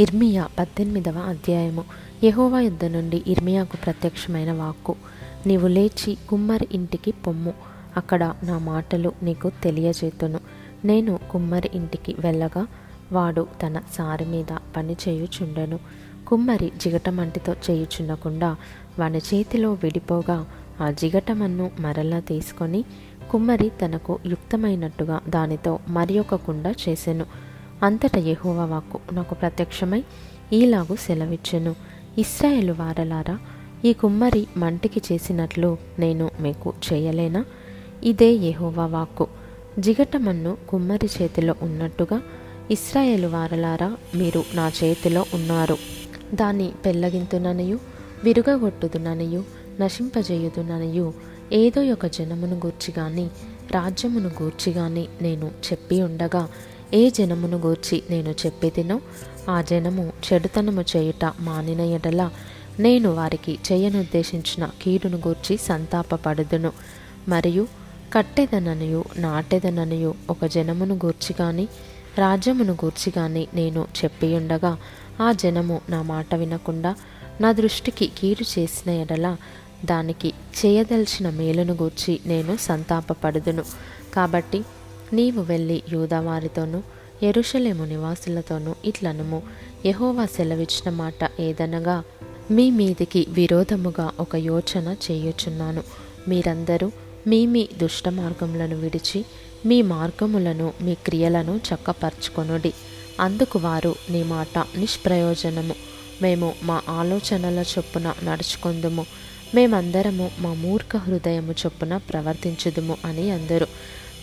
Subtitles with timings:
[0.00, 1.84] ఇర్మియా పద్దెనిమిదవ అధ్యాయము.
[2.24, 4.94] యహోవా యుద్ధ నుండి ఇర్మియాకు ప్రత్యక్షమైన వాక్కు.
[5.46, 7.54] నీవు లేచి కుమ్మరి ఇంటికి పొమ్ము.
[7.96, 10.40] అక్కడ నా మాటలు నీకు తెలియజేతును.
[10.84, 12.66] నేను కుమ్మరి ఇంటికి వెళ్ళగా
[13.12, 15.78] వాడు తన సారి మీద పని చేయుచుండెను.
[16.26, 18.56] కుమ్మరి జిగటమంటితో చేయుచుండకుండా
[18.98, 20.46] వాని చేతిలో విడిపోగా
[20.80, 22.84] ఆ జిగటమన్ను మరలా తీసుకొని
[23.30, 27.51] కుమ్మరి తనకు యుక్తమైనట్టుగా దానితో మరి ఒక కుండ చేసెను.
[27.82, 30.04] అంతట యెహోవా వాక్కు నాకు ప్రత్యక్షమై
[30.52, 31.76] ఈలాగు సెలవిచ్చెను.
[32.18, 33.38] ఇస్రాయేలు వారలారా
[33.84, 37.44] ఈ కుమ్మరి మంటికి చేసినట్లు నేను మీకు చేయలేనా?
[38.04, 39.26] ఇదే యహోవా వాక్కు.
[39.78, 42.22] జిగటమన్ను కుమ్మరి చేతిలో ఉన్నట్టుగా
[42.70, 45.76] ఇస్రాయేలు వారలారా మీరు నా చేతిలో ఉన్నారు.
[46.34, 47.78] దాన్ని పెళ్ళగింతుననియు
[48.24, 49.44] విరుగగొట్టుదుననియు
[49.80, 51.12] నశింపజేయుదుననియు
[51.52, 53.30] ఏదో ఒక జనమును గూర్చి కానీ
[53.70, 56.48] రాజ్యమును గూర్చి కానీ నేను చెప్పి ఉండగా
[56.94, 59.00] ఏ జనమును గూర్చి నేను చెప్పేదినో
[59.50, 62.30] ఆ జనము చెడుతనము చేయుట మానిన ఎడల
[62.80, 66.72] నేను వారికి చేయనుద్దేశించిన కీడును గూర్చి సంతాపపడుదును.
[67.28, 67.66] మరియు
[68.12, 71.68] కట్టెదననియు నాటెదననియు ఒక జనమును గూర్చి కానీ
[72.18, 74.78] రాజ్యమును గూర్చి కానీ నేను చెప్పియుండగా
[75.20, 76.94] ఆ జనము నా మాట వినకుండా
[77.40, 79.36] నా దృష్టికి కీడు చేసిన ఎడల
[79.84, 83.64] దానికి చేయదలిచిన మేలును గూర్చి నేను సంతాపపడుదును.
[84.14, 84.64] కాబట్టి
[85.12, 86.82] నీవు వెళ్ళి యూదవారితోనూ
[87.22, 89.42] ఎరుషలేము నివాసులతోనూ ఇట్లనుము.
[89.86, 92.04] యహోవా సెలవిచ్చిన మాట ఏదనగా
[92.50, 95.82] మీ మీదికి విరోధముగా ఒక యోచన చేయుచున్నాను.
[96.28, 96.92] మీరందరూ
[97.26, 99.24] మీ మీ దుష్ట మార్గములను విడిచి
[99.66, 102.72] మీ మార్గములను మీ క్రియలను చక్కపరచుకొనుడి.
[103.20, 105.74] అందుకు వారు నీ మాట నిష్ప్రయోజనము.
[106.22, 109.06] మేము మా ఆలోచనల చొప్పున నడుచుకుందుము.
[109.54, 113.66] మేమందరము మా మూర్ఖ హృదయము చొప్పున ప్రవర్తించుదుము అని అందరూ.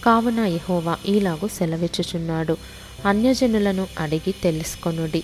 [0.06, 2.58] కావున యహోవా ఈలాగు సెలవిచ్చుచున్నాడు.
[3.06, 5.24] అన్యజనులను అడిగి తెలుసుకొనుడి.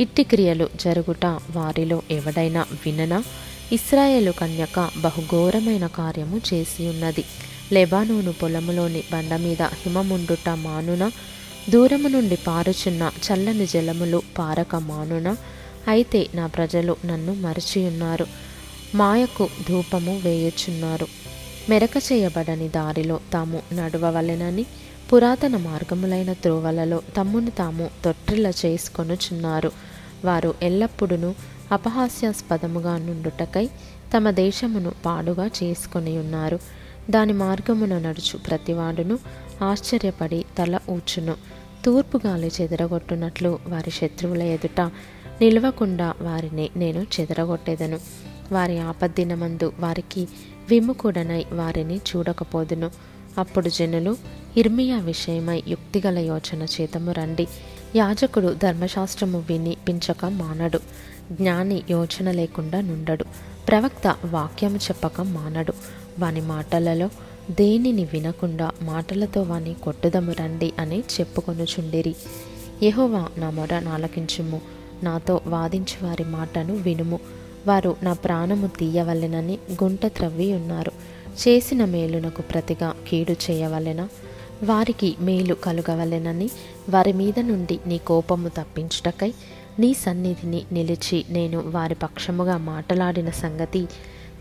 [0.00, 3.24] ఇట్టి క్రియలు జరుగుట వారిలో ఎవడైనా విననా?
[3.72, 7.24] ఇస్రాయేలు కన్యక బహుఘోరమైన కార్యము చేసి ఉన్నది
[7.72, 11.10] లెబానోను పొలములోని బండ మీద హిమముండుట మానున
[11.70, 15.36] దూరము నుండి పారుచున్న చల్లని జలములు పారక మానున
[15.88, 18.26] అయితే నా ప్రజలు నన్ను మరచియున్నారు.
[18.94, 21.06] మాయకు ధూపము వేయుచున్నారు.
[21.68, 24.66] మెరక చేయబడని దారిలో తాము నడవవలెనని
[25.12, 29.72] పురాతన మార్గములైన త్రోవలలో తమ్మును తాము తొట్టిల్ల చేసుకొనుచున్నారు.
[30.24, 31.34] వారు ఎల్లప్పుడూ
[31.72, 33.70] అపహాస్యాస్పదముగా నుండుటకై
[34.16, 36.58] తమ దేశమును పాడుగా చేసుకొని ఉన్నారు
[37.10, 39.18] దాని మార్గమున నడుచు ప్రతివాడును
[39.62, 41.34] ఆశ్చర్యపడి తల ఊచును.
[41.84, 44.80] తూర్పు గాలి చెదరగొట్టునట్లు వారి శత్రువుల ఎదుట
[45.40, 48.00] నిలవకుండా వారిని నేను చెదరగొట్టేదను.
[48.52, 50.28] వారి ఆపద్దినమందు వారికి
[50.70, 52.90] విముఖుడనై వారిని చూడకపోదును.
[53.38, 54.16] అప్పుడు జనులు
[54.56, 57.46] ఇర్మియా విషయమై యుక్తిగల యోచన చేతము రండి.
[57.96, 60.80] యాజకుడు ధర్మశాస్త్రము విని పించక మానడు.
[61.32, 63.24] జ్ఞాని యోచన లేకుండా నుండడు.
[63.68, 65.72] ప్రవక్త వాక్యము చెప్పక మానడు.
[66.18, 67.10] వాని మాటలలో
[67.50, 72.14] దేనిని వినకుండా మాటలతో వాని కొట్టుదము రండి అని చెప్పుకొనుచుండిరి.
[72.82, 74.60] యెహోవా నా మొర నాలకించుము.
[75.02, 77.20] నాతో వాదించి వారి మాటను వినుము.
[77.66, 80.92] వారు నా ప్రాణము తీయవలెనని గుంట త్రవ్వి ఉన్నారు.
[81.48, 84.08] చేసిన మేలునకు ప్రతిగా కీడు చేయవలెనా?
[84.64, 86.50] వారికి మేలు కలుగవలెనని
[86.90, 89.34] వారి మీద నుండి నీ కోపము తప్పించుటకై
[89.78, 93.88] నీ సన్నిధిని నిలిచి నేను వారి పక్షముగా మాటలాడిన సంగతి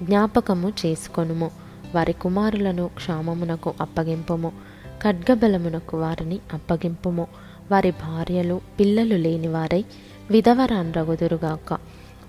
[0.03, 1.51] జ్ఞాపకము చేసుకొనుము.
[1.95, 4.51] వారి కుమారులను క్షామమునకు అప్పగింపుము.
[5.03, 7.27] ఖడ్గబలమునకు వారిని అప్పగింపుము.
[7.71, 9.85] వారి భార్యలు పిల్లలు లేని వారై
[10.31, 11.77] విధవరాన్రగుదురుగాక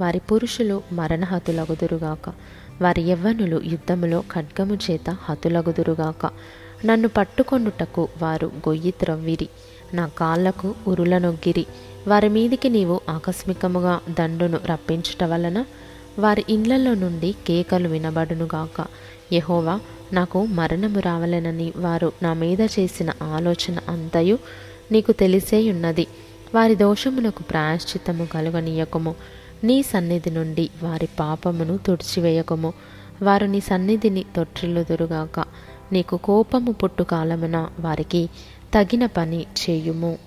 [0.00, 2.32] వారి పురుషులు మరణహతులగుదురుగాక.
[2.82, 6.30] వారి యవ్వనులు యుద్ధములో ఖడ్గము చేత హతులగుదురుగాక.
[6.84, 9.48] నన్ను పట్టుకొనుటకు వారు గొయ్యి త్రవ్విరి.
[9.94, 11.66] నా కాళ్ళకు ఉరులనొగ్గిరి
[12.08, 15.64] వారి మీదికి నీవు ఆకస్మికముగా దండును రప్పించుట వలన
[16.18, 18.86] వారి ఇండ్లలో నుండి కేకలు వినబడునుగాక.
[19.32, 19.80] యహోవా
[20.12, 24.38] నాకు మరణము రావలెనని వారు నా మీద చేసిన ఆలోచన అంతయు
[24.92, 26.06] నీకు తెలిసేయున్నది.
[26.54, 29.14] వారి దోషమునకు ప్రాయశ్చిత్తము కలుగనీయకము.
[29.64, 32.72] నీ సన్నిధి నుండి వారి పాపమును తుడిచివేయకము.
[33.22, 35.44] వారు నీ సన్నిధిని తొట్టిల్లుదురుగాక.
[35.92, 38.30] నీకు కోపము పుట్టు కాలమున వారికి
[38.74, 40.18] తగిన పని చేయుము.